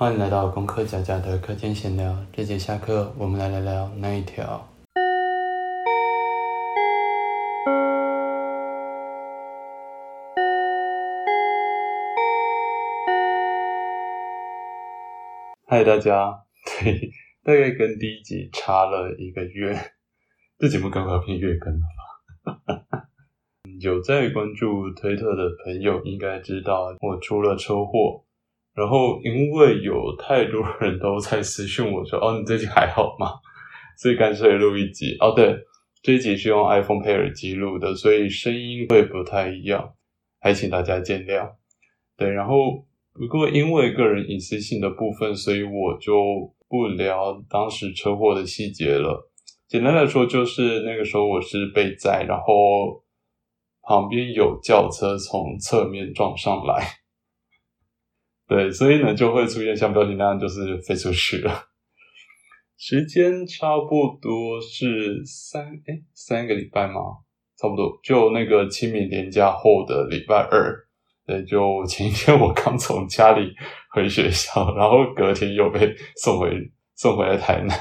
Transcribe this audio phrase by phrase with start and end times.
[0.00, 2.16] 欢迎来到功课假假的课间闲聊。
[2.32, 4.64] 这节下课，我们来聊聊那一条。
[15.66, 17.10] 嗨，大家，对，
[17.42, 19.76] 大概跟第一集差了一个月，
[20.60, 21.80] 这节目刚刚偏月更了
[22.44, 23.08] 吧？
[23.82, 28.24] 有在关注推特的朋友应该知道，我出了车祸。
[28.78, 33.32] 然后因为有太多人都在私讯我说：“哦，你最近还好吗？”
[33.98, 35.16] 所以干脆录一集。
[35.18, 35.52] 哦，对，
[36.00, 39.94] 这一集是用 iPhone 配耳机录的，所以声音会不太一样，
[40.40, 41.50] 还请大家见谅。
[42.16, 49.28] 对，然后不过因为个人隐私性的部分，所以我就不聊当时车祸的细节了。
[49.66, 53.02] 简单来说，就是那个时候我是被载，然后
[53.82, 56.86] 旁边有轿车从侧面撞上来。
[58.48, 61.64] 对，所以呢，就会出现像标题那样，就是飞出去了。
[62.78, 66.94] 时间差不多是三哎三个礼拜吗？
[67.58, 70.74] 差不多，就那个清明年假后的礼拜二。
[71.26, 73.52] 对，就前一天我刚从家里
[73.90, 76.50] 回学校，然后隔天又被送回
[76.94, 77.78] 送回来台南，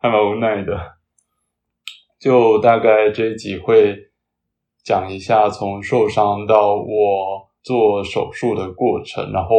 [0.00, 0.96] 还蛮无奈的。
[2.18, 3.96] 就大概这一集会
[4.82, 7.47] 讲一下从受伤到我。
[7.68, 9.54] 做手术的过程，然后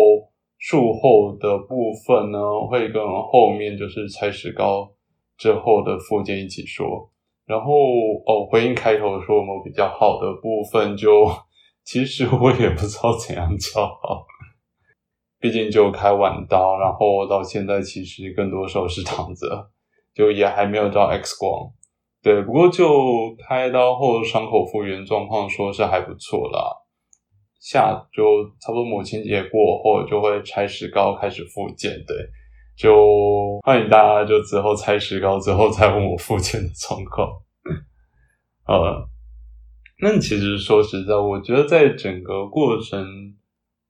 [0.58, 4.90] 术后的部分呢，会跟后面就是拆石膏
[5.38, 7.12] 之后的附件一起说。
[7.46, 7.72] 然后
[8.26, 11.30] 哦，回应开头说我们比较好的部分，就
[11.84, 14.26] 其实我也不知道怎样叫好，
[15.40, 19.70] 毕竟就开晚刀，然后到现在其实更多时候是躺着，
[20.16, 21.72] 就也还没有照 X 光。
[22.24, 26.89] 对，不过就开刀后伤口复原状况，说是还不错啦。
[27.60, 32.16] 下就差不多母亲节过后就会拆石膏开始复健，对，
[32.78, 37.30] 就欢迎大家就之后拆石膏之后再问我复健的状况。
[38.66, 39.06] 呃，
[40.02, 43.06] 那其实说实在，我觉得在整个过程，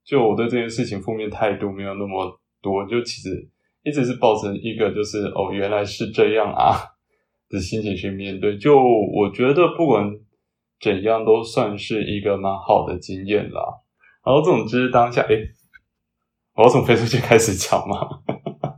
[0.03, 3.47] 就我对这件事情负面态度没有那么多，就其实
[3.83, 6.73] 一直是抱着一个就是哦原来是这样啊
[7.49, 8.57] 的心情去面对。
[8.57, 10.11] 就我觉得不管。
[10.79, 13.61] 怎样都算是一个蛮好的经验啦。
[14.25, 15.35] 然后总之当下，哎，
[16.55, 18.21] 我要从飞出去开始讲嘛。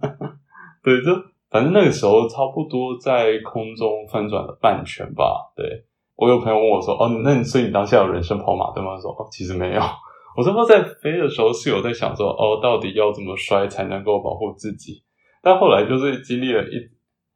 [0.83, 1.11] 对，就
[1.49, 5.51] 反正那个时候差不多在空中翻转了半圈吧。
[5.55, 5.85] 对
[6.15, 9.81] 我有朋友问我说：“哦，那你所以你当下有人生跑马灯吗？”说：“哦，其实没有。
[10.37, 15.03] 我这不在飞的时候是有在想说，哦，到底要怎么摔才能够保护自己？
[15.41, 16.89] 但后来就是经历了一，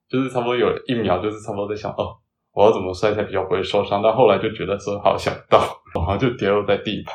[0.07, 2.17] 就是差不多有一秒，就是差不多在想，哦。”
[2.55, 4.01] 我要怎么摔才比较不会受伤？
[4.01, 5.59] 但后来就觉得说好想到，
[5.93, 7.13] 然后就跌落在地板。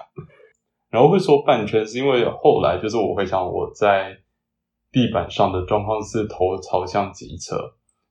[0.91, 4.15] 然后会说半圈，是因为后来就是我会想我在
[4.93, 7.57] 地板上的状况是头朝向机车。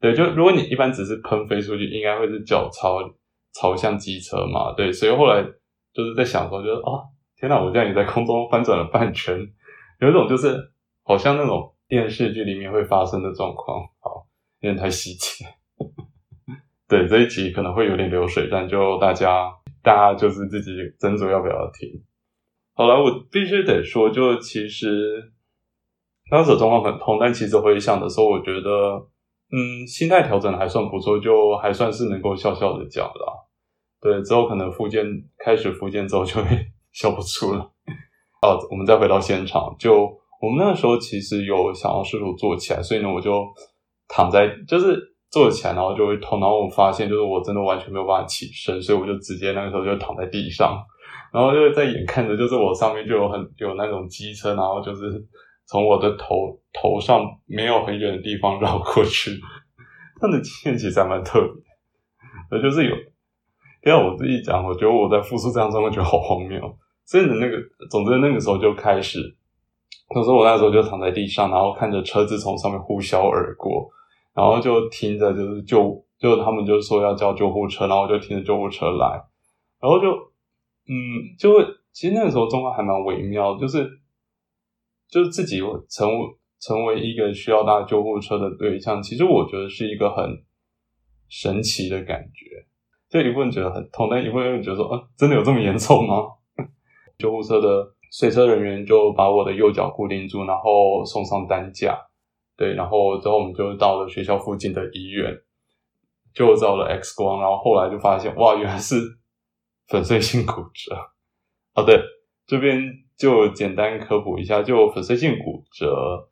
[0.01, 2.99] 对，就如果你一般只是喷飞出去，应该会是脚朝
[3.53, 4.73] 朝向机车嘛。
[4.73, 5.43] 对，所以后来
[5.93, 7.03] 就是在想说，就是哦，
[7.37, 9.37] 天哪，我这样也在空中翻转了半圈，
[10.01, 10.57] 有一种就是
[11.03, 13.83] 好像那种电视剧里面会发生的状况。
[13.99, 14.25] 好，
[14.61, 15.45] 有点太细节。
[16.89, 19.47] 对这一集可能会有点流水，但就大家
[19.83, 21.87] 大家就是自己斟酌要不要听。
[22.73, 25.31] 好了，我必须得说，就其实
[26.31, 28.69] 当时状况很痛，但其实回想的时候，我觉得
[29.51, 33.47] 嗯，心态调整的还算不错，就还算是能够笑笑的讲了。
[34.01, 35.05] 对，之后可能复健
[35.37, 36.49] 开始复健之后就会
[36.91, 37.59] 笑不出了。
[38.41, 40.05] 哦，我们再回到现场，就
[40.41, 43.45] 我们那个时候其实有想要试图坐起来，所以呢，我就
[44.07, 45.07] 躺在就是。
[45.31, 50.83] 坐起来，然后就会痛，然后我发现就是我真的完全没有办法起身，所以我就直接那个时候就躺在地上，
[51.31, 55.23] 然后就在眼看着就是我上面就有很有那种机车，然后就是
[55.67, 59.31] 从我的头 头上没有很远的地方绕过去，
[60.19, 62.95] 这样的经验其实还蛮特别，我就是有，
[63.85, 66.59] 因为我自己讲，我觉得我在复述这样状况觉得好荒谬，
[67.05, 67.57] 所以呢，那个
[67.91, 69.19] 总之那个时候就开始，
[70.11, 73.87] 可是我那时候就躺在地上，然后看着车子从上面呼啸而过。
[74.39, 79.21] 然后就听着，就是救，就他们就说要叫救护车，然后我就听着救护车来，
[79.81, 80.07] 然后就，
[80.87, 83.99] 嗯，就会，其实那个时候状况还蛮微妙，就是，
[85.09, 85.59] 就是自己
[85.89, 86.09] 成
[86.61, 90.41] 成为一个需要搭救护车的对象，其实我觉得是一个很
[91.27, 92.45] 神奇的感觉，
[93.09, 96.23] 就一部分觉得很痛，但一部分又觉得说，啊，真的有这么严重吗？
[97.19, 101.99] 救护车的随车人员就把我的右脚固定住，然后送上担架。
[102.59, 105.33] 对，然后之后我们就到了学校附近的医院，
[106.33, 108.97] 就照了 X 光，然后后来就发现，哇，原来是
[109.87, 110.93] 粉碎性骨折。
[111.73, 111.97] 哦，对，
[112.45, 112.83] 这边
[113.17, 116.27] 就简单科普一下，就粉碎性骨折，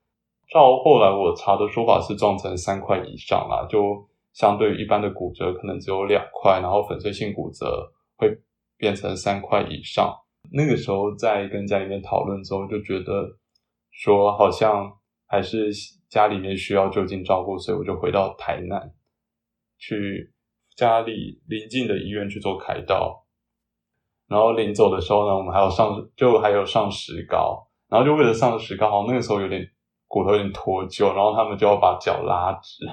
[0.52, 8.38] 照后来我查的说法是撞成三块以上啦，就相对于一般的骨折可能只有两块，然后粉碎性骨折会
[8.76, 10.14] 变成三块以上。
[10.52, 13.38] 那个时候在跟家里面讨论之后，就觉得
[13.92, 14.92] 说好像
[15.26, 15.72] 还是
[16.10, 18.94] 家里面需要就近照顾，所以我就回到台南
[19.78, 20.34] 去
[20.76, 23.26] 家里邻近的医院去做开刀。
[24.28, 29.66] 然后临走的时候呢，我们还有上就还有上石膏，然后就为了上石膏，那个时候有点
[30.06, 32.86] 骨头有点脱臼，然后他们就要把脚拉直，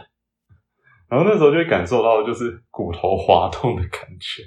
[1.08, 4.42] 然后那时候就会感受到就是骨头滑动的感觉，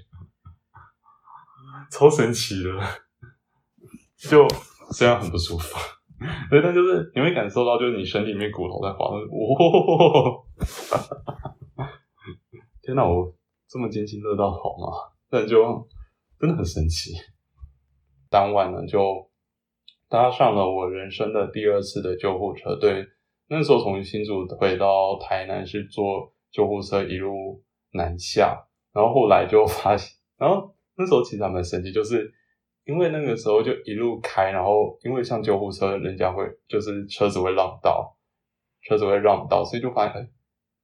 [1.91, 2.69] 超神奇的，
[4.17, 4.47] 就
[4.91, 5.77] 虽然很不舒服，
[6.49, 10.43] 对，但就是你会感受到就是你身体里面骨头在滑动，哇，
[12.81, 13.33] 天哪，我
[13.67, 14.87] 这么津津乐道好吗？
[15.31, 15.87] 那就。
[16.39, 17.13] 真的很神奇。
[18.29, 19.27] 当晚呢，就
[20.07, 22.75] 搭上了我人生的第二次的救护车。
[22.75, 23.03] 对，
[23.49, 32.31] 那时候从新竹回到台南是坐救护车一路南下，然后后来就发现，然后那时候其实还蛮神奇，就是
[32.87, 38.17] 因为那个时候就一路开，然后因为像救护车，人家会就是车子会让道，
[38.83, 40.31] 车子会让道，所以就发现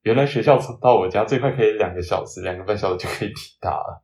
[0.01, 4.03] 原来学校到我家最快可以两个小时，两个半小时就可以抵达了。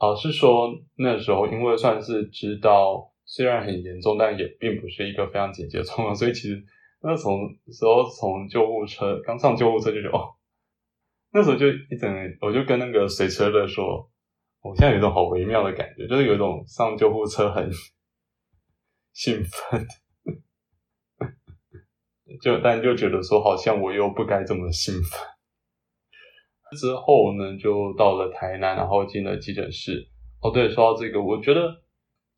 [0.00, 6.64] 老是说那时候，因为算是知道，虽然很严重，但也并不是一个非常紧急的状况，所以其实
[7.02, 10.34] 那从时候从救护车刚上救护车就觉得哦，
[11.30, 12.10] 那时候就一整，
[12.40, 14.10] 我就跟那个随车的说，
[14.62, 17.68] 我现在有一种好微妙的感觉，就是有一种上救护车很
[19.12, 19.86] 兴奋，
[22.40, 25.20] 就但就觉得说好像我又不该这么兴奋。
[26.78, 30.08] 之后呢，就到了台南，然后进了急诊室。
[30.40, 31.82] 哦，对，说到这个，我觉得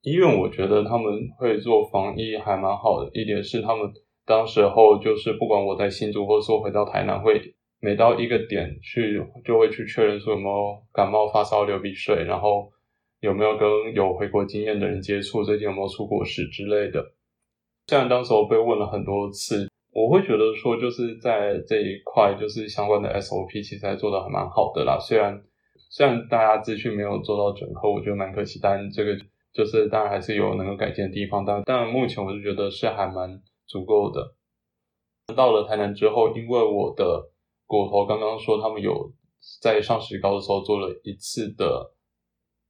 [0.01, 3.11] 医院，我觉得他们会做防疫还蛮好的。
[3.13, 3.93] 一点是他们
[4.27, 7.54] 当时候就是不管我在新竹，或者说回到台南，会
[7.85, 12.73] 每到一个点去，就会去确认说有没有感冒、发烧、流鼻水，然后
[13.21, 17.05] 有没有跟有回国经验的人接触，最近有没有出国史之类的。
[17.89, 19.69] 虽然当时我被问了很多次。
[19.93, 24.99] 我会觉得说，就是在这一块，就是相关的 SOP，其实还做的还蛮好的啦。
[24.99, 25.41] 虽然
[25.89, 28.59] 虽然大家资讯没有做到整合，我觉得蛮可惜。
[28.61, 29.17] 但这个
[29.53, 31.45] 就是当然还是有能够改进的地方。
[31.45, 34.35] 但但目前我就觉得是还蛮足够的。
[35.37, 37.31] 到了台南之后，因为我的
[37.67, 39.13] 骨头刚刚说他们有
[39.61, 41.93] 在上石膏的时候做了一次的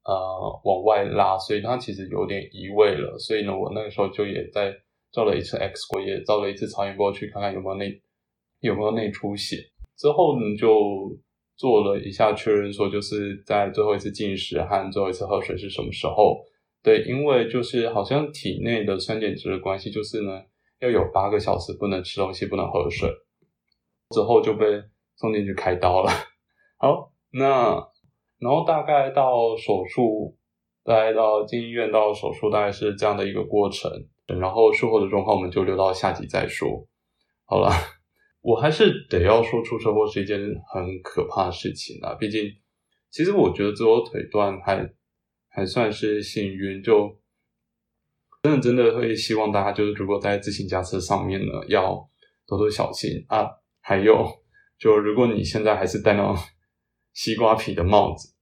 [0.05, 3.19] 呃往外拉，所以它其实有点移位了。
[3.19, 4.75] 所以呢，我那个时候就也在。
[5.15, 8.03] 照了一次 X 光，也照了一次超音波，去看看有没有内
[8.59, 9.59] 有没有内出血。
[9.97, 11.17] 之后呢，就
[11.57, 16.45] 做了一下确认，说就是在最后一次进食和最后一次喝水是什么时候？
[16.83, 20.43] 对，因为就是好像体内的酸碱值的关系，就是呢
[20.81, 23.09] 要有八个小时不能吃东西，不能喝水。
[24.11, 24.67] 之后就被
[25.17, 26.11] 送进去开刀了。
[26.79, 27.75] 好，那
[28.39, 30.37] 然后大概到手术，
[30.83, 33.91] 大概到进医院到手术，大概是这样的一个过程。
[34.27, 36.87] 然后术后的状况，我们就留到下集再说。
[37.45, 37.71] 好了，
[38.41, 40.41] 我还是得要说出车祸是一件
[40.73, 42.15] 很可怕的事情啊。
[42.15, 42.51] 毕竟，
[43.11, 44.91] 其实我觉得自我腿断还
[45.49, 46.83] 还算是幸运。
[46.83, 47.19] 就
[48.43, 52.09] 真的真的会希望大家就是如果在自行驾车上面呢，要
[52.47, 53.47] 多多小心啊。
[53.85, 54.27] 还有，
[54.79, 56.35] 就如果你现在还是戴那种
[57.13, 58.35] 西瓜皮的帽子，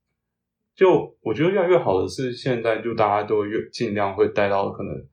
[0.77, 5.09] 就我觉得越来越好的是，现在就大家都越尽量会戴到可能。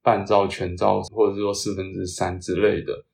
[0.00, 3.04] 半罩、全罩，或者是说四分之三之类的，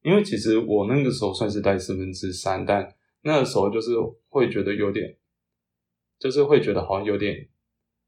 [0.00, 2.88] 因为其实我那个时候算是戴四分之三，但
[3.20, 3.90] 那个时候就是
[4.30, 5.14] 会觉得有点，
[6.18, 7.34] 就是会觉得好像有点，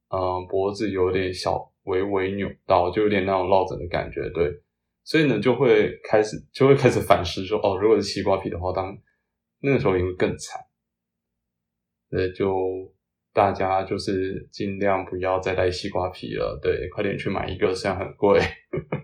[0.08, 4.58] 嗯，脖子有点小微微扭到，就有点那种落枕的感觉，对，
[5.08, 8.94] 所以呢就会开始就会开始反思说，哦，如果是西瓜皮的话，当
[9.62, 10.60] 那个时候也会更惨，
[12.10, 12.46] 对，就。
[13.30, 18.40] 大家就是尽量不要再带西瓜皮了，对，快点去买一个，虽然很贵。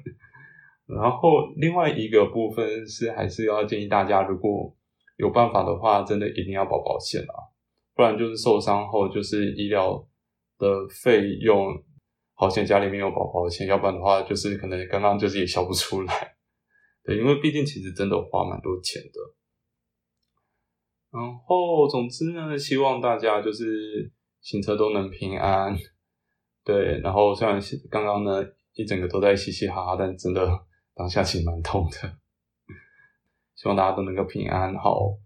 [0.88, 4.74] 然后另外一个部分是，还是要建议大家，如果
[5.18, 7.46] 有办法的话，真的一定要保保险啊，
[7.94, 10.04] 不然就是受伤后就是医疗
[10.58, 11.80] 的费用，
[12.34, 16.36] 好险家里面有保保险，要不然的话就是可能刚刚就是也笑不出来。
[17.02, 19.20] 对，因为毕竟其实真的花蛮多钱的。
[21.10, 24.12] 然后总之呢，希望大家就是。
[24.44, 25.74] 行车都能平安，
[26.66, 27.00] 对。
[27.00, 27.58] 然后虽然
[27.90, 30.46] 刚刚呢一整个都在嘻嘻哈哈，但真的
[30.94, 31.96] 当下其实蛮痛的。
[33.54, 34.76] 希望大家都能够平安。
[34.76, 35.16] 好，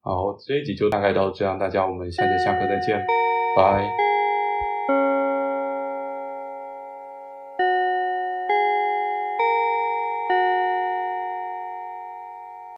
[0.00, 3.04] 好，这一集就大概到这样，大家我们下节下课再见，
[3.56, 4.11] 拜。